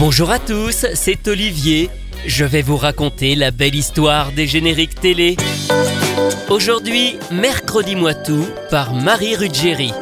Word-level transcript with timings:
Bonjour 0.00 0.30
à 0.30 0.38
tous, 0.38 0.86
c'est 0.94 1.28
Olivier. 1.28 1.90
Je 2.24 2.46
vais 2.46 2.62
vous 2.62 2.78
raconter 2.78 3.34
la 3.34 3.50
belle 3.50 3.74
histoire 3.74 4.32
des 4.32 4.46
génériques 4.46 4.98
télé. 4.98 5.36
Aujourd'hui, 6.48 7.18
Mercredi 7.30 7.96
moi 7.96 8.14
tout 8.14 8.46
par 8.70 8.94
Marie 8.94 9.36
Ruggieri. 9.36 9.92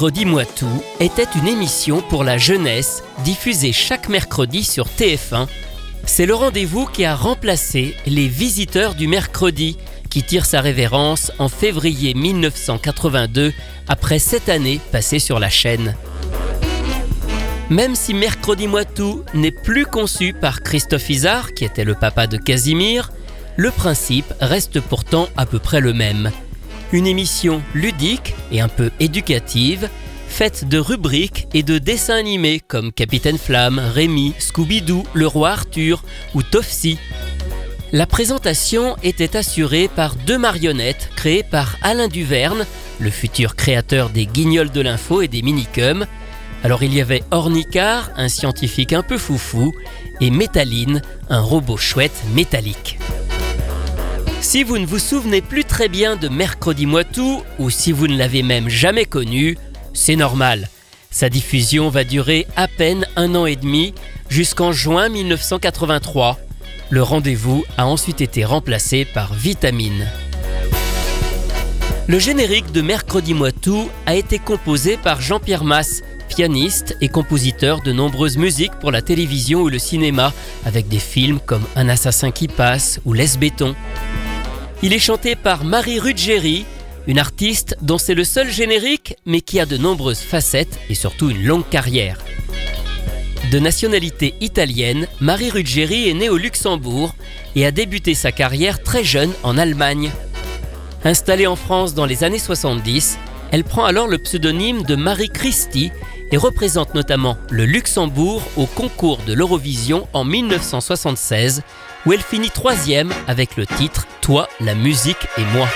Mercredi-moi 0.00 0.46
tout 0.46 0.82
était 0.98 1.28
une 1.36 1.46
émission 1.46 2.00
pour 2.00 2.24
la 2.24 2.38
jeunesse 2.38 3.02
diffusée 3.22 3.74
chaque 3.74 4.08
mercredi 4.08 4.64
sur 4.64 4.86
TF1. 4.86 5.46
C'est 6.06 6.24
le 6.24 6.34
rendez-vous 6.34 6.86
qui 6.86 7.04
a 7.04 7.14
remplacé 7.14 7.94
Les 8.06 8.26
Visiteurs 8.26 8.94
du 8.94 9.08
mercredi, 9.08 9.76
qui 10.08 10.22
tire 10.22 10.46
sa 10.46 10.62
révérence 10.62 11.32
en 11.38 11.50
février 11.50 12.14
1982 12.14 13.52
après 13.88 14.18
sept 14.18 14.48
années 14.48 14.80
passées 14.90 15.18
sur 15.18 15.38
la 15.38 15.50
chaîne. 15.50 15.94
Même 17.68 17.94
si 17.94 18.14
Mercredi-moi 18.14 18.86
tout 18.86 19.22
n'est 19.34 19.50
plus 19.50 19.84
conçu 19.84 20.32
par 20.32 20.62
Christophe 20.62 21.10
Isard, 21.10 21.52
qui 21.52 21.66
était 21.66 21.84
le 21.84 21.94
papa 21.94 22.26
de 22.26 22.38
Casimir, 22.38 23.12
le 23.58 23.70
principe 23.70 24.32
reste 24.40 24.80
pourtant 24.80 25.28
à 25.36 25.44
peu 25.44 25.58
près 25.58 25.80
le 25.80 25.92
même. 25.92 26.30
Une 26.92 27.06
émission 27.06 27.62
ludique 27.72 28.34
et 28.50 28.60
un 28.60 28.68
peu 28.68 28.90
éducative, 28.98 29.88
faite 30.26 30.68
de 30.68 30.78
rubriques 30.78 31.46
et 31.54 31.62
de 31.62 31.78
dessins 31.78 32.16
animés 32.16 32.60
comme 32.66 32.90
Capitaine 32.90 33.38
Flamme, 33.38 33.78
Rémi, 33.78 34.34
Scooby-Doo, 34.40 35.04
Le 35.14 35.26
Roi 35.28 35.50
Arthur 35.50 36.02
ou 36.34 36.42
Tofsy. 36.42 36.98
La 37.92 38.06
présentation 38.06 38.96
était 39.04 39.36
assurée 39.36 39.86
par 39.86 40.16
deux 40.16 40.38
marionnettes 40.38 41.10
créées 41.14 41.44
par 41.44 41.76
Alain 41.82 42.08
Duverne, 42.08 42.66
le 42.98 43.10
futur 43.10 43.54
créateur 43.54 44.10
des 44.10 44.26
Guignols 44.26 44.70
de 44.70 44.80
l'info 44.80 45.22
et 45.22 45.28
des 45.28 45.42
Minicums. 45.42 46.06
Alors 46.64 46.82
il 46.82 46.92
y 46.92 47.00
avait 47.00 47.22
Ornicar, 47.30 48.10
un 48.16 48.28
scientifique 48.28 48.92
un 48.92 49.02
peu 49.02 49.16
foufou, 49.16 49.72
et 50.20 50.30
Métaline, 50.30 51.02
un 51.28 51.40
robot 51.40 51.76
chouette 51.76 52.24
métallique. 52.34 52.98
Si 54.50 54.64
vous 54.64 54.78
ne 54.78 54.84
vous 54.84 54.98
souvenez 54.98 55.42
plus 55.42 55.62
très 55.62 55.88
bien 55.88 56.16
de 56.16 56.26
Mercredi 56.26 56.84
Moitou, 56.84 57.44
ou 57.60 57.70
si 57.70 57.92
vous 57.92 58.08
ne 58.08 58.16
l'avez 58.16 58.42
même 58.42 58.68
jamais 58.68 59.04
connu, 59.04 59.56
c'est 59.94 60.16
normal. 60.16 60.68
Sa 61.08 61.28
diffusion 61.28 61.88
va 61.88 62.02
durer 62.02 62.48
à 62.56 62.66
peine 62.66 63.06
un 63.14 63.36
an 63.36 63.46
et 63.46 63.54
demi, 63.54 63.94
jusqu'en 64.28 64.72
juin 64.72 65.08
1983. 65.08 66.36
Le 66.90 67.00
rendez-vous 67.00 67.64
a 67.78 67.86
ensuite 67.86 68.20
été 68.20 68.44
remplacé 68.44 69.04
par 69.04 69.34
Vitamine. 69.34 70.08
Le 72.08 72.18
générique 72.18 72.72
de 72.72 72.82
Mercredi 72.82 73.34
Moitou 73.34 73.88
a 74.04 74.16
été 74.16 74.40
composé 74.40 74.96
par 74.96 75.20
Jean-Pierre 75.20 75.62
Masse, 75.62 76.02
pianiste 76.28 76.96
et 77.00 77.08
compositeur 77.08 77.82
de 77.82 77.92
nombreuses 77.92 78.36
musiques 78.36 78.74
pour 78.80 78.90
la 78.90 79.00
télévision 79.00 79.60
ou 79.60 79.68
le 79.68 79.78
cinéma, 79.78 80.32
avec 80.66 80.88
des 80.88 80.98
films 80.98 81.38
comme 81.38 81.62
Un 81.76 81.88
assassin 81.88 82.32
qui 82.32 82.48
passe 82.48 82.98
ou 83.04 83.12
Laisse 83.12 83.38
béton. 83.38 83.76
Il 84.82 84.94
est 84.94 84.98
chanté 84.98 85.36
par 85.36 85.64
Marie 85.64 86.00
Ruggieri, 86.00 86.64
une 87.06 87.18
artiste 87.18 87.76
dont 87.82 87.98
c'est 87.98 88.14
le 88.14 88.24
seul 88.24 88.50
générique 88.50 89.14
mais 89.26 89.42
qui 89.42 89.60
a 89.60 89.66
de 89.66 89.76
nombreuses 89.76 90.20
facettes 90.20 90.78
et 90.88 90.94
surtout 90.94 91.28
une 91.28 91.44
longue 91.44 91.68
carrière. 91.68 92.18
De 93.52 93.58
nationalité 93.58 94.32
italienne, 94.40 95.06
Marie 95.20 95.50
Ruggieri 95.50 96.08
est 96.08 96.14
née 96.14 96.30
au 96.30 96.38
Luxembourg 96.38 97.14
et 97.56 97.66
a 97.66 97.72
débuté 97.72 98.14
sa 98.14 98.32
carrière 98.32 98.82
très 98.82 99.04
jeune 99.04 99.32
en 99.42 99.58
Allemagne. 99.58 100.10
Installée 101.04 101.46
en 101.46 101.56
France 101.56 101.92
dans 101.92 102.06
les 102.06 102.24
années 102.24 102.38
70, 102.38 103.18
elle 103.50 103.64
prend 103.64 103.84
alors 103.84 104.08
le 104.08 104.16
pseudonyme 104.16 104.82
de 104.84 104.94
Marie 104.94 105.28
Christie 105.28 105.92
et 106.32 106.38
représente 106.38 106.94
notamment 106.94 107.36
le 107.50 107.66
Luxembourg 107.66 108.42
au 108.56 108.64
concours 108.64 109.18
de 109.26 109.34
l'Eurovision 109.34 110.08
en 110.14 110.24
1976 110.24 111.62
où 112.06 112.12
elle 112.12 112.22
finit 112.22 112.50
troisième 112.50 113.12
avec 113.26 113.56
le 113.56 113.66
titre 113.66 114.06
Toi, 114.20 114.48
la 114.60 114.74
musique 114.74 115.26
et 115.38 115.44
moi. 115.56 115.68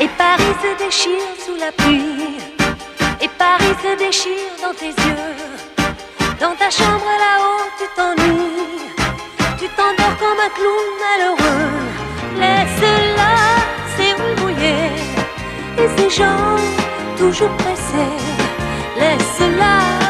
Et 0.00 0.08
Paris 0.16 0.54
se 0.62 0.84
déchire 0.84 1.28
sous 1.44 1.56
la 1.56 1.72
pluie, 1.72 2.38
et 3.20 3.28
Paris 3.38 3.74
se 3.82 3.98
déchire 3.98 4.52
dans 4.62 4.74
tes 4.74 4.88
yeux. 4.88 5.34
Dans 6.40 6.54
ta 6.54 6.70
chambre 6.70 7.04
là-haut, 7.18 7.64
tu 7.78 7.84
t'ennuies, 7.96 8.92
tu 9.58 9.66
t'endors 9.76 10.16
comme 10.18 10.38
un 10.38 10.50
clown 10.56 10.86
malheureux. 11.02 11.68
Laisse-la 12.38 13.34
s'ébrouiller, 13.96 14.92
et 15.78 15.88
ces 15.96 16.10
gens 16.10 16.56
toujours 17.18 17.50
pressés, 17.56 18.14
laisse-la 18.96 20.07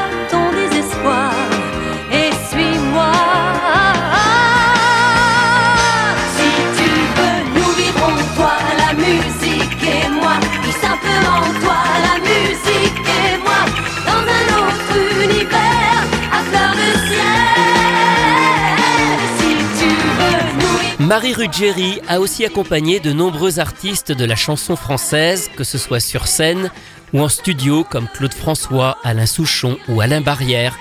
Marie 21.08 21.32
Ruggieri 21.32 22.02
a 22.06 22.20
aussi 22.20 22.44
accompagné 22.44 23.00
de 23.00 23.14
nombreux 23.14 23.60
artistes 23.60 24.12
de 24.12 24.26
la 24.26 24.36
chanson 24.36 24.76
française, 24.76 25.50
que 25.56 25.64
ce 25.64 25.78
soit 25.78 26.00
sur 26.00 26.26
scène 26.26 26.70
ou 27.14 27.22
en 27.22 27.30
studio 27.30 27.82
comme 27.82 28.08
Claude 28.12 28.34
François, 28.34 28.98
Alain 29.04 29.24
Souchon 29.24 29.78
ou 29.88 30.02
Alain 30.02 30.20
Barrière. 30.20 30.78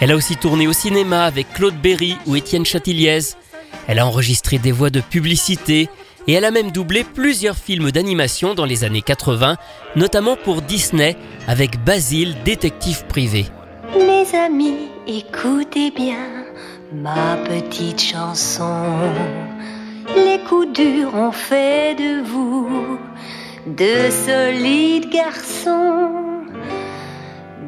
Elle 0.00 0.10
a 0.10 0.16
aussi 0.16 0.36
tourné 0.36 0.66
au 0.66 0.72
cinéma 0.72 1.24
avec 1.24 1.52
Claude 1.52 1.78
Berry 1.82 2.16
ou 2.26 2.34
Étienne 2.34 2.64
Chatiliez. 2.64 3.34
Elle 3.88 3.98
a 3.98 4.06
enregistré 4.06 4.56
des 4.56 4.72
voix 4.72 4.88
de 4.88 5.02
publicité 5.02 5.90
et 6.26 6.32
elle 6.32 6.46
a 6.46 6.50
même 6.50 6.70
doublé 6.70 7.04
plusieurs 7.04 7.56
films 7.56 7.90
d'animation 7.90 8.54
dans 8.54 8.64
les 8.64 8.84
années 8.84 9.02
80, 9.02 9.56
notamment 9.96 10.36
pour 10.36 10.62
Disney 10.62 11.14
avec 11.46 11.84
Basile, 11.84 12.38
détective 12.42 13.04
privé. 13.04 13.44
Mes 13.94 14.34
amis, 14.34 14.88
écoutez 15.06 15.90
bien 15.90 16.46
ma 16.90 17.36
petite 17.36 18.00
chanson. 18.00 19.12
Les 20.16 20.38
coups 20.48 20.72
durs 20.72 21.14
ont 21.14 21.32
fait 21.32 21.94
de 21.94 22.22
vous 22.22 22.98
de 23.66 24.10
solides 24.10 25.10
garçons. 25.10 26.44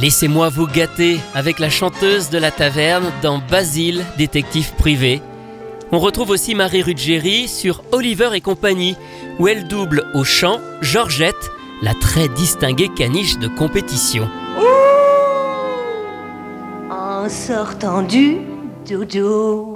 Laissez-moi 0.05 0.51
vous 0.51 0.67
gâter 0.67 1.19
avec 1.35 1.59
la 1.59 1.71
chanteuse 1.71 2.29
de 2.29 2.37
la 2.37 2.51
taverne 2.51 3.11
dans 3.23 3.39
Basile, 3.39 4.05
détective 4.19 4.75
privé. 4.75 5.23
On 5.93 5.99
retrouve 5.99 6.29
aussi 6.29 6.55
Marie 6.55 6.83
Ruggieri 6.83 7.49
sur 7.49 7.83
Oliver 7.91 8.29
et 8.35 8.43
compagnie, 8.43 8.97
où 9.39 9.49
elle 9.49 9.67
double 9.67 10.05
au 10.13 10.23
chant 10.23 10.61
Georgette, 10.83 11.51
la 11.81 11.95
très 11.95 12.29
distinguée 12.29 12.91
caniche 12.95 13.39
de 13.39 13.49
compétition. 13.49 14.29
En 16.91 17.27
sortant 17.31 18.03
du 18.03 18.41
dodo, 18.87 19.75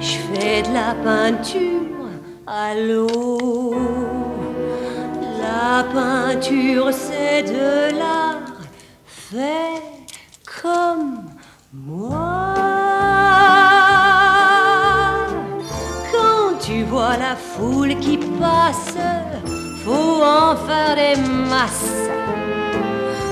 je 0.00 0.16
fais 0.34 0.60
de 0.60 0.74
la 0.74 0.94
peinture 1.02 2.10
à 2.46 2.74
l'eau. 2.74 3.74
La 5.40 5.82
peinture, 5.94 6.90
c'est 6.92 7.42
de 7.44 7.98
l'art 7.98 8.25
fait 9.30 9.82
comme 10.62 11.24
moi. 11.72 12.54
Quand 16.12 16.58
tu 16.60 16.84
vois 16.84 17.16
la 17.16 17.34
foule 17.34 17.98
qui 17.98 18.18
passe, 18.18 18.96
faut 19.84 20.22
en 20.22 20.54
faire 20.66 20.94
des 20.94 21.20
masses. 21.50 22.08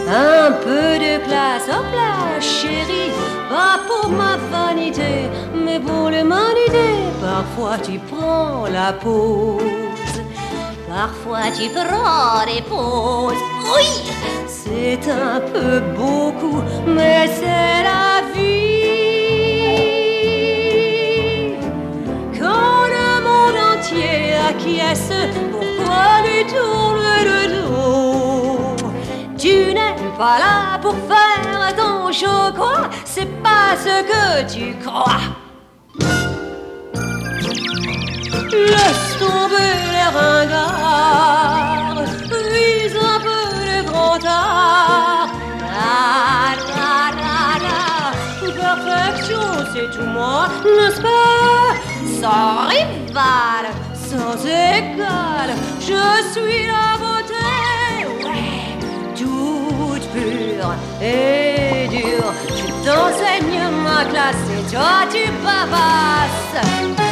Un 0.08 0.52
peu 0.66 0.98
de 1.04 1.24
classe, 1.26 1.68
hop 1.68 1.86
là, 1.94 2.40
chérie, 2.40 3.12
pas 3.48 3.78
pour 3.86 4.10
ma 4.10 4.36
vanité, 4.50 5.30
mais 5.54 5.78
pour 5.78 6.10
l'humanité. 6.10 6.88
Parfois 7.20 7.78
tu 7.78 7.98
prends 7.98 8.66
la 8.66 8.92
parfois 8.92 9.83
tu 11.52 11.68
prends 11.70 12.44
des 12.46 12.62
pauses. 12.62 13.42
Oui, 13.74 13.88
c'est 14.46 15.10
un 15.10 15.40
peu 15.40 15.80
beaucoup, 15.96 16.62
mais 16.86 17.26
c'est 17.26 17.82
la 17.90 18.22
vie. 18.34 18.74
Quand 22.38 22.86
le 22.96 23.10
monde 23.28 23.58
entier 23.72 24.34
acquiesce, 24.48 25.12
pourquoi 25.52 26.22
lui 26.24 26.44
tourne 26.46 27.10
le 27.30 27.40
dos? 27.54 28.76
Tu 29.36 29.54
n'es 29.74 29.94
pas 30.18 30.38
là 30.38 30.78
pour 30.80 30.94
faire 31.08 31.74
ton 31.76 32.12
show, 32.12 32.52
quoi 32.56 32.88
C'est 33.04 33.30
pas 33.42 33.76
ce 33.76 34.02
que 34.10 34.52
tu 34.52 34.74
crois. 34.84 35.20
Laisse 38.52 39.18
tomber 39.18 39.83
vise 42.52 42.96
un 42.96 43.20
peu 43.20 43.44
le 43.70 43.78
grand 43.90 44.24
art. 44.26 45.28
La, 45.60 46.54
la, 46.70 46.94
la, 47.22 47.38
la. 47.64 47.80
Perfection, 48.60 49.46
c'est 49.72 49.88
tout 49.96 50.06
moi, 50.06 50.48
n'est-ce 50.64 51.00
pas? 51.00 51.74
Sans 52.20 52.68
rival, 52.68 53.64
sans 54.08 54.36
égal, 54.46 55.48
je 55.80 56.04
suis 56.32 56.66
la 56.66 56.88
beauté, 57.02 57.50
ouais, 58.24 58.68
toute 59.16 60.06
pure 60.12 60.72
et 61.02 61.88
dure. 61.88 62.32
Je 62.56 62.66
t'enseigne 62.88 63.62
ma 63.82 64.00
classe 64.06 64.46
et 64.56 64.64
toi 64.72 64.94
tu 65.12 65.22
babasses. 65.42 67.03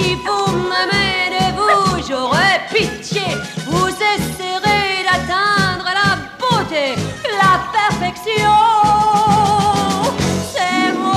Si 0.00 0.14
vous 0.14 0.52
m'aimez 0.52 1.30
de 1.36 1.44
vous, 1.56 2.08
j'aurai 2.08 2.60
pitié. 2.72 3.22
Vous 3.66 3.88
essaierez 3.88 5.04
d'atteindre 5.04 5.88
la 6.00 6.10
beauté, 6.38 6.94
la 7.42 7.54
perfection. 7.72 8.56
C'est 10.52 10.92
moi. 10.92 11.10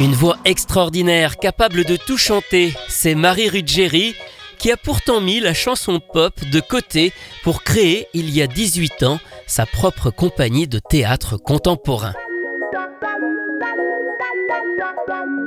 Une 0.00 0.14
voix 0.14 0.36
extraordinaire, 0.44 1.36
capable 1.38 1.84
de 1.84 1.96
tout 1.96 2.16
chanter, 2.16 2.72
c'est 2.88 3.14
Marie 3.14 3.48
Ruggieri, 3.48 4.14
qui 4.58 4.72
a 4.72 4.76
pourtant 4.76 5.20
mis 5.20 5.40
la 5.40 5.54
chanson 5.54 6.00
pop 6.00 6.34
de 6.52 6.60
côté 6.60 7.12
pour 7.42 7.62
créer, 7.62 8.08
il 8.14 8.30
y 8.30 8.42
a 8.42 8.46
18 8.46 9.02
ans, 9.04 9.18
sa 9.46 9.66
propre 9.66 10.10
compagnie 10.10 10.66
de 10.66 10.78
théâtre 10.78 11.36
contemporain. 11.36 12.14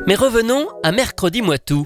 Mais 0.07 0.15
revenons 0.15 0.67
à 0.83 0.91
Mercredi 0.91 1.41
Moitou. 1.41 1.85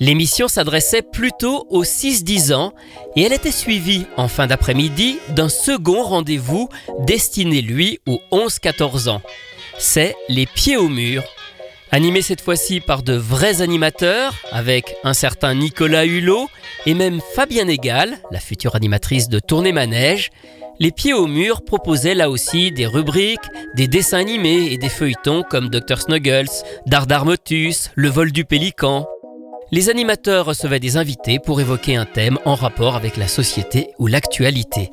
L'émission 0.00 0.46
s'adressait 0.46 1.02
plutôt 1.02 1.66
aux 1.70 1.82
6-10 1.82 2.54
ans 2.54 2.72
et 3.16 3.22
elle 3.22 3.32
était 3.32 3.50
suivie 3.50 4.06
en 4.16 4.28
fin 4.28 4.46
d'après-midi 4.46 5.18
d'un 5.30 5.48
second 5.48 6.02
rendez-vous 6.04 6.68
destiné 7.00 7.62
lui 7.62 7.98
aux 8.06 8.20
11-14 8.30 9.08
ans. 9.08 9.22
C'est 9.78 10.14
Les 10.28 10.46
Pieds 10.46 10.76
au 10.76 10.88
mur. 10.88 11.24
Animé 11.90 12.20
cette 12.20 12.42
fois-ci 12.42 12.80
par 12.80 13.02
de 13.02 13.14
vrais 13.14 13.62
animateurs, 13.62 14.34
avec 14.52 14.94
un 15.04 15.14
certain 15.14 15.54
Nicolas 15.54 16.04
Hulot 16.04 16.48
et 16.84 16.92
même 16.92 17.20
Fabienne 17.34 17.70
Egal, 17.70 18.18
la 18.30 18.40
future 18.40 18.76
animatrice 18.76 19.30
de 19.30 19.38
Tournée 19.38 19.72
Manège, 19.72 20.30
les 20.80 20.92
pieds 20.92 21.14
au 21.14 21.26
mur 21.26 21.62
proposaient 21.62 22.14
là 22.14 22.28
aussi 22.28 22.72
des 22.72 22.86
rubriques, 22.86 23.40
des 23.74 23.88
dessins 23.88 24.18
animés 24.18 24.70
et 24.70 24.76
des 24.76 24.90
feuilletons 24.90 25.42
comme 25.42 25.70
Dr 25.70 26.02
Snuggles, 26.02 26.50
Dardarmotus, 26.86 27.90
Le 27.94 28.08
vol 28.10 28.32
du 28.32 28.44
pélican. 28.44 29.06
Les 29.72 29.88
animateurs 29.88 30.44
recevaient 30.44 30.80
des 30.80 30.98
invités 30.98 31.38
pour 31.38 31.60
évoquer 31.60 31.96
un 31.96 32.06
thème 32.06 32.38
en 32.44 32.54
rapport 32.54 32.96
avec 32.96 33.16
la 33.16 33.28
société 33.28 33.88
ou 33.98 34.06
l'actualité. 34.06 34.92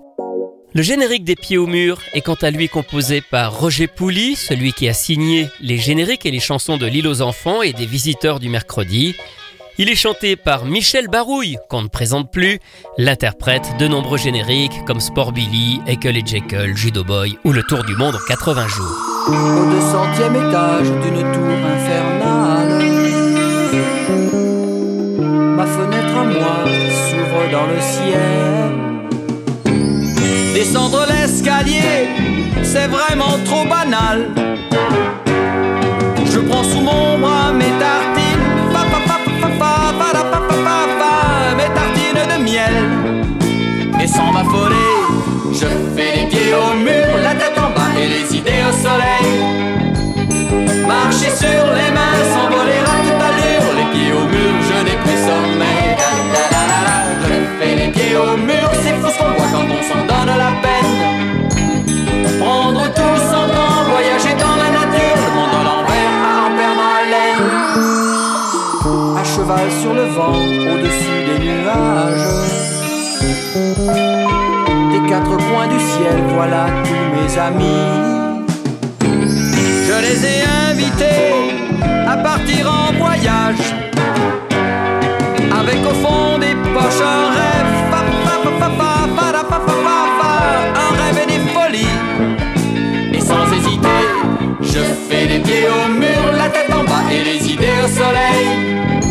Le 0.75 0.81
générique 0.81 1.23
des 1.23 1.37
pieds 1.37 1.57
au 1.57 1.67
mur 1.67 2.01
est 2.13 2.19
quant 2.19 2.35
à 2.41 2.51
lui 2.51 2.67
composé 2.67 3.21
par 3.21 3.57
Roger 3.57 3.87
Pouli, 3.87 4.35
celui 4.35 4.73
qui 4.73 4.89
a 4.89 4.93
signé 4.93 5.47
les 5.61 5.77
génériques 5.77 6.25
et 6.25 6.31
les 6.31 6.41
chansons 6.41 6.75
de 6.75 6.85
L'île 6.85 7.07
aux 7.07 7.21
enfants 7.21 7.61
et 7.61 7.71
des 7.71 7.85
visiteurs 7.85 8.41
du 8.41 8.49
mercredi, 8.49 9.15
il 9.77 9.89
est 9.89 9.95
chanté 9.95 10.35
par 10.35 10.65
Michel 10.65 11.07
Barouille, 11.07 11.55
qu'on 11.69 11.83
ne 11.83 11.87
présente 11.87 12.29
plus, 12.29 12.59
l'interprète 12.97 13.77
de 13.79 13.87
nombreux 13.87 14.17
génériques 14.17 14.83
comme 14.85 14.99
Sport 14.99 15.31
Billy, 15.31 15.79
Ekel 15.87 16.17
et 16.17 16.25
Jekyll, 16.25 16.75
Judo 16.75 17.05
Boy 17.05 17.37
ou 17.45 17.53
Le 17.53 17.63
Tour 17.63 17.85
du 17.85 17.95
Monde 17.95 18.15
en 18.15 18.27
80 18.27 18.67
jours. 18.67 18.97
Au 19.29 19.31
200e 19.31 20.49
étage 20.49 20.87
d'une 20.87 21.21
tour 21.31 21.55
infernale, 21.73 22.83
ma 25.55 25.65
fenêtre 25.67 26.17
à 26.17 26.25
moi 26.25 26.65
s'ouvre 26.89 27.49
dans 27.49 27.65
le 27.65 27.79
ciel. 27.79 28.54
Descendre 30.55 31.05
l'escalier, 31.05 32.07
c'est 32.63 32.87
vraiment 32.87 33.37
trop 33.43 33.65
banal. 33.65 34.29
Je 36.25 36.39
prends 36.39 36.63
sous 36.63 36.79
mon 36.79 37.19
bras 37.19 37.51
mes 37.51 37.73
tartines 37.77 38.45
mes 41.57 41.71
tartines 41.75 42.25
de 42.31 42.37
miel. 42.41 42.75
Et 44.01 44.07
sans 44.07 44.31
m'affoler, 44.31 44.93
je 45.51 45.67
fais 45.93 46.21
les 46.21 46.27
pieds 46.27 46.53
au 46.53 46.73
mur, 46.77 47.17
la 47.21 47.35
tête 47.35 47.57
en 47.57 47.71
bas 47.77 47.91
et 48.01 48.07
les 48.07 48.37
idées 48.37 48.63
au 48.69 48.73
soleil. 48.85 49.27
Marcher 50.87 51.31
sur 51.31 51.65
les 51.79 51.84
sur 69.81 69.93
le 69.93 70.05
vent, 70.05 70.33
au-dessus 70.73 71.19
des 71.27 71.39
nuages. 71.45 72.25
Des 74.91 75.09
quatre 75.09 75.37
coins 75.37 75.67
du 75.67 75.79
ciel, 75.79 76.17
voilà 76.33 76.65
tous 76.83 77.05
mes 77.13 77.37
amis. 77.37 77.85
Je 79.87 79.97
les 80.01 80.25
ai 80.25 80.39
invités 80.71 81.33
à 82.07 82.17
partir 82.17 82.71
en 82.71 82.93
voyage. 82.93 83.63
Avec 85.59 85.79
au 85.85 85.93
fond 85.93 86.39
des 86.39 86.55
poches 86.73 87.03
un 87.03 87.29
rêve, 87.37 87.73
un 90.75 90.91
rêve 91.01 91.19
et 91.23 91.27
des 91.33 91.43
folies. 91.53 91.97
Et 93.13 93.21
sans 93.21 93.45
hésiter, 93.53 94.01
je 94.61 94.81
fais 95.07 95.25
les 95.27 95.39
pieds 95.39 95.67
au 95.69 95.87
mur, 95.87 96.31
la 96.35 96.49
tête 96.49 96.71
en 96.73 96.83
bas 96.83 97.05
et 97.11 97.23
les 97.23 97.53
idées 97.53 97.79
au 97.83 97.87
soleil. 97.87 99.04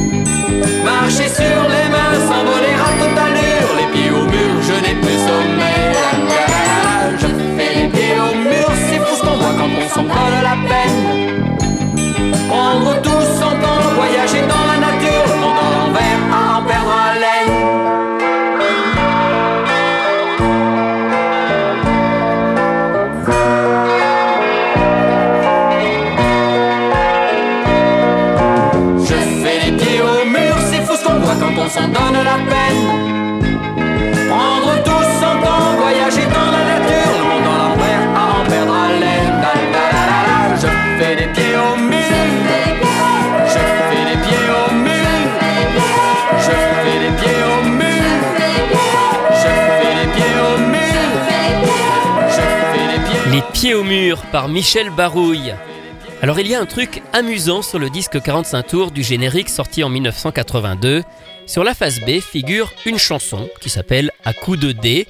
Marcher 1.16 1.28
sur 1.32 1.68
les 1.68 1.88
mains, 1.90 2.26
s'envoler 2.26 2.74
à 2.74 3.03
au 53.72 53.82
mur 53.82 54.20
par 54.30 54.48
Michel 54.48 54.90
Barouille. 54.90 55.54
Alors 56.20 56.38
il 56.38 56.48
y 56.48 56.54
a 56.54 56.60
un 56.60 56.66
truc 56.66 57.02
amusant 57.14 57.62
sur 57.62 57.78
le 57.78 57.88
disque 57.88 58.20
45 58.20 58.62
tours 58.66 58.90
du 58.90 59.02
générique 59.02 59.48
sorti 59.48 59.82
en 59.82 59.88
1982. 59.88 61.02
Sur 61.46 61.64
la 61.64 61.74
face 61.74 62.00
B 62.00 62.20
figure 62.20 62.70
une 62.84 62.98
chanson 62.98 63.48
qui 63.62 63.70
s'appelle 63.70 64.10
À 64.24 64.34
coup 64.34 64.56
de 64.56 64.72
dé. 64.72 65.06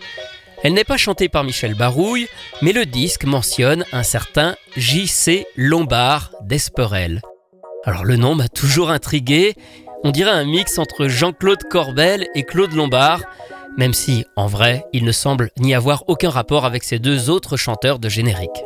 Elle 0.62 0.74
n'est 0.74 0.84
pas 0.84 0.96
chantée 0.96 1.28
par 1.28 1.42
Michel 1.42 1.74
Barouille, 1.74 2.28
mais 2.62 2.72
le 2.72 2.86
disque 2.86 3.24
mentionne 3.24 3.84
un 3.92 4.04
certain 4.04 4.54
J.C. 4.76 5.46
Lombard 5.56 6.30
d'Esperel. 6.42 7.22
Alors 7.84 8.04
le 8.04 8.16
nom 8.16 8.36
m'a 8.36 8.48
toujours 8.48 8.90
intrigué. 8.90 9.56
On 10.04 10.12
dirait 10.12 10.30
un 10.30 10.44
mix 10.44 10.78
entre 10.78 11.08
Jean-Claude 11.08 11.64
Corbel 11.68 12.28
et 12.36 12.44
Claude 12.44 12.72
Lombard, 12.72 13.22
même 13.76 13.94
si, 13.94 14.24
en 14.36 14.46
vrai, 14.46 14.84
il 14.92 15.04
ne 15.04 15.12
semble 15.12 15.50
n'y 15.58 15.74
avoir 15.74 16.04
aucun 16.08 16.30
rapport 16.30 16.64
avec 16.64 16.84
ces 16.84 16.98
deux 16.98 17.30
autres 17.30 17.56
chanteurs 17.56 17.98
de 17.98 18.08
générique. 18.08 18.64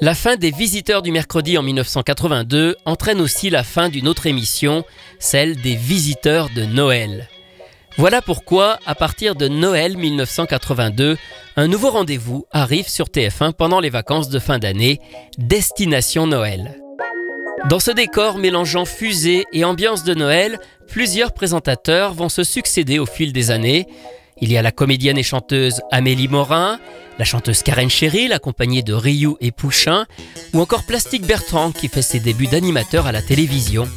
La 0.00 0.14
fin 0.14 0.36
des 0.36 0.52
Visiteurs 0.52 1.02
du 1.02 1.10
mercredi 1.10 1.58
en 1.58 1.62
1982 1.62 2.76
entraîne 2.84 3.20
aussi 3.20 3.50
la 3.50 3.64
fin 3.64 3.88
d'une 3.88 4.06
autre 4.06 4.26
émission, 4.26 4.84
celle 5.18 5.56
des 5.60 5.74
Visiteurs 5.74 6.50
de 6.54 6.64
Noël. 6.64 7.28
Voilà 7.96 8.22
pourquoi, 8.22 8.78
à 8.86 8.94
partir 8.94 9.34
de 9.34 9.48
Noël 9.48 9.96
1982, 9.96 11.18
un 11.56 11.66
nouveau 11.66 11.90
rendez-vous 11.90 12.46
arrive 12.52 12.88
sur 12.88 13.06
TF1 13.06 13.52
pendant 13.54 13.80
les 13.80 13.90
vacances 13.90 14.28
de 14.28 14.38
fin 14.38 14.60
d'année, 14.60 15.00
Destination 15.36 16.28
Noël. 16.28 16.80
Dans 17.66 17.80
ce 17.80 17.90
décor 17.90 18.38
mélangeant 18.38 18.84
fusée 18.84 19.44
et 19.52 19.64
ambiance 19.64 20.04
de 20.04 20.14
Noël, 20.14 20.58
plusieurs 20.86 21.32
présentateurs 21.32 22.14
vont 22.14 22.28
se 22.28 22.44
succéder 22.44 22.98
au 22.98 23.06
fil 23.06 23.32
des 23.32 23.50
années. 23.50 23.86
Il 24.40 24.50
y 24.50 24.56
a 24.56 24.62
la 24.62 24.70
comédienne 24.70 25.18
et 25.18 25.22
chanteuse 25.22 25.80
Amélie 25.90 26.28
Morin, 26.28 26.78
la 27.18 27.24
chanteuse 27.24 27.62
Karen 27.62 27.90
Cheryl 27.90 28.32
accompagnée 28.32 28.82
de 28.82 28.94
Ryu 28.94 29.34
et 29.40 29.50
Pouchin, 29.50 30.06
ou 30.54 30.60
encore 30.60 30.84
Plastique 30.84 31.26
Bertrand 31.26 31.72
qui 31.72 31.88
fait 31.88 32.02
ses 32.02 32.20
débuts 32.20 32.46
d'animateur 32.46 33.06
à 33.06 33.12
la 33.12 33.22
télévision. 33.22 33.88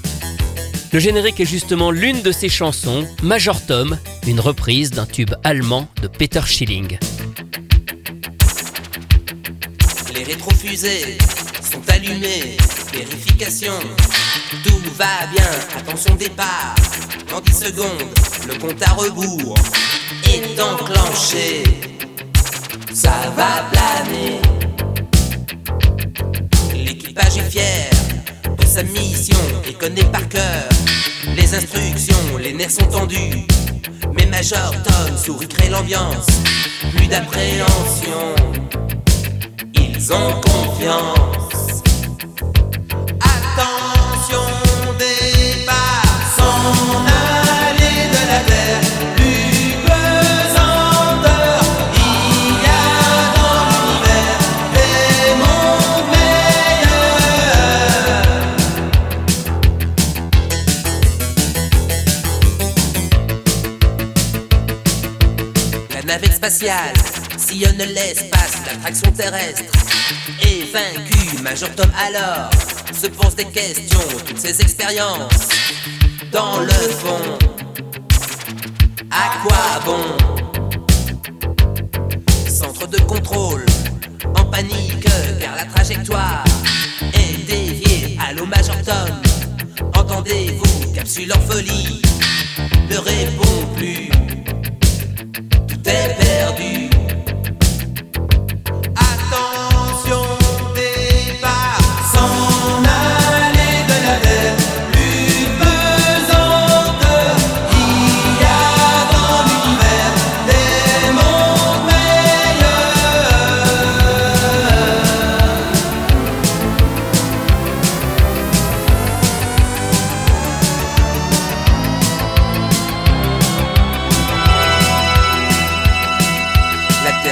Le 0.92 1.00
générique 1.00 1.40
est 1.40 1.46
justement 1.46 1.92
l'une 1.92 2.22
de 2.22 2.32
ses 2.32 2.50
chansons, 2.50 3.08
Major 3.24 3.66
Tom, 3.66 3.98
une 4.28 4.40
reprise 4.42 4.92
d'un 4.92 5.06
tube 5.06 5.34
allemand 5.44 5.88
de 6.02 6.08
Peter 6.08 6.42
Schilling. 6.46 6.98
Les 10.14 10.24
rétrofusées 10.24 11.18
sont 11.62 11.82
allumées. 11.88 12.58
Vérification, 12.92 13.74
tout 14.64 14.82
va 14.98 15.28
bien. 15.32 15.50
Attention 15.78 16.16
départ. 16.16 16.76
Dans 17.30 17.40
10 17.40 17.54
secondes, 17.54 18.12
le 18.48 18.58
compte 18.60 18.82
à 18.82 18.92
rebours 18.92 19.56
est 20.26 20.60
enclenché. 20.60 21.64
Ça 22.94 23.34
va 23.36 23.70
planer. 23.72 24.42
L'équipage 26.76 27.38
est 27.38 27.50
fier 27.50 27.90
de 28.60 28.66
sa 28.66 28.84
mission 28.84 29.40
et 29.68 29.74
connaît 29.74 30.06
par 30.06 30.28
cœur 30.28 30.70
les 31.36 31.56
instructions. 31.56 32.38
Les 32.40 32.54
nerfs 32.54 32.72
sont 32.72 32.88
tendus. 32.88 33.46
Mais 34.14 34.26
Major 34.26 34.72
Tom 34.84 35.18
sourit 35.18 35.48
crée 35.48 35.70
l'ambiance. 35.70 36.28
Plus 36.96 37.08
d'appréhension. 37.08 38.36
Ils 39.76 40.12
ont 40.12 40.42
confiance. 40.42 41.51
Spatiale 66.42 66.94
sillonne 67.38 67.78
l'espace, 67.78 68.54
l'attraction 68.66 69.12
terrestre. 69.12 69.72
Et 70.42 70.64
vaincu, 70.74 71.40
Major 71.44 71.70
Tom 71.76 71.92
alors 71.96 72.50
se 72.92 73.06
pose 73.06 73.36
des 73.36 73.46
questions, 73.46 74.00
toutes 74.26 74.40
ses 74.40 74.60
expériences. 74.60 75.50
Dans 76.32 76.62
le 76.62 76.72
fond, 76.72 77.38
à 79.12 79.38
quoi 79.44 79.82
bon? 79.86 80.02
Centre 82.50 82.88
de 82.88 82.98
contrôle, 83.02 83.64
en 84.36 84.46
panique, 84.46 85.00
car 85.40 85.56
la 85.56 85.66
trajectoire 85.66 86.44
est 87.14 87.46
déviée. 87.46 88.18
Allô 88.28 88.48
Major 88.48 88.82
Tom, 88.84 89.22
entendez-vous, 89.96 90.92
capsule 90.92 91.32
en 91.34 91.42
folie, 91.42 92.02
ne 92.90 92.98
répond 92.98 93.68
plus. 93.76 94.10
Tout 95.92 95.98
est 95.98 96.16
perdu. 96.16 96.81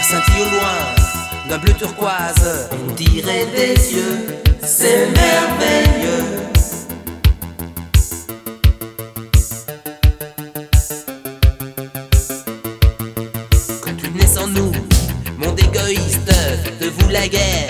Scintille 0.09 0.41
au 0.41 0.55
loin, 0.55 1.49
d'un 1.49 1.59
bleu 1.59 1.73
turquoise, 1.73 2.67
on 2.71 2.91
dirait 2.93 3.45
des 3.55 3.75
yeux, 3.93 4.25
c'est 4.59 5.07
merveilleux. 5.11 6.25
Quand 13.83 13.95
tu 14.01 14.09
naissez 14.09 14.39
en 14.39 14.47
nous, 14.47 14.71
monde 15.37 15.59
égoïste, 15.59 16.33
faites-vous 16.79 17.09
la 17.09 17.27
guerre 17.27 17.67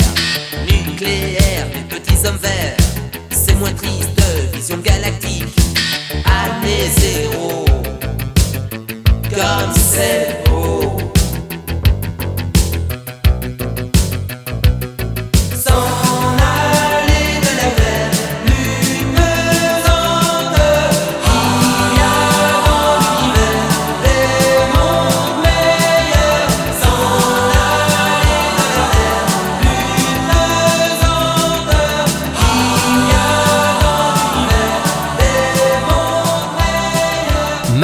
nucléaire 0.66 1.68
des 1.74 1.98
petits 1.98 2.26
hommes 2.26 2.40
verts. 2.42 2.78
C'est 3.32 3.56
moins 3.56 3.74
triste, 3.74 4.18
vision 4.54 4.78
galactique, 4.78 5.44
année 6.24 6.90
zéro, 7.00 7.66
comme 9.36 9.79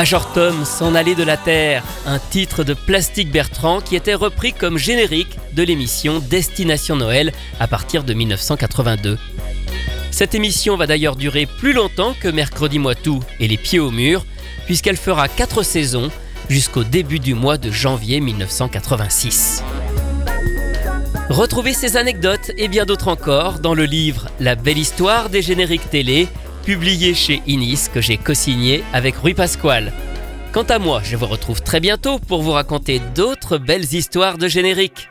Major 0.06 0.34
Tom 0.34 0.66
s'en 0.66 0.94
allait 0.94 1.16
de 1.16 1.24
la 1.24 1.36
Terre, 1.36 1.84
un 2.06 2.20
titre 2.20 2.64
de 2.64 2.76
Plastique 2.76 3.32
Bertrand 3.32 3.82
qui 3.82 3.96
était 3.96 4.14
repris 4.14 4.54
comme 4.54 4.78
générique 4.78 5.36
de 5.54 5.64
l'émission 5.64 6.20
Destination 6.20 6.96
Noël 6.96 7.34
à 7.60 7.68
partir 7.68 8.04
de 8.04 8.14
1982. 8.14 9.18
Cette 10.12 10.36
émission 10.36 10.78
va 10.78 10.86
d'ailleurs 10.86 11.16
durer 11.16 11.48
plus 11.48 11.74
longtemps 11.74 12.14
que 12.22 12.28
Mercredi 12.28 12.78
Moitou 12.78 13.20
et 13.40 13.48
Les 13.48 13.58
Pieds 13.58 13.80
au 13.80 13.90
Mur, 13.90 14.28
puisqu'elle 14.68 14.96
fera 14.96 15.28
4 15.28 15.64
saisons 15.64 16.12
jusqu'au 16.50 16.84
début 16.84 17.18
du 17.18 17.34
mois 17.34 17.58
de 17.58 17.72
janvier 17.72 18.22
1986. 18.22 19.64
Retrouvez 21.32 21.74
ces 21.74 21.98
anecdotes 21.98 22.52
et 22.60 22.68
bien 22.68 22.86
d'autres 22.86 23.08
encore 23.08 23.58
dans 23.58 23.74
le 23.74 23.86
livre 23.86 24.28
La 24.40 24.54
belle 24.54 24.78
histoire 24.78 25.32
des 25.32 25.42
génériques 25.42 25.90
télé, 25.90 26.28
publié 26.66 27.14
chez 27.14 27.44
Inis 27.46 27.90
que 27.94 28.02
j'ai 28.02 28.18
co-signé 28.18 28.84
avec 28.92 29.16
Rui 29.18 29.36
Pasquale. 29.36 29.94
Quant 30.52 30.64
à 30.64 30.80
moi, 30.80 31.02
je 31.04 31.16
vous 31.16 31.28
retrouve 31.28 31.62
très 31.62 31.80
bientôt 31.80 32.18
pour 32.18 32.42
vous 32.42 32.52
raconter 32.52 33.00
d'autres 33.14 33.60
belles 33.60 33.94
histoires 33.94 34.40
de 34.40 34.48
génériques. 34.48 35.10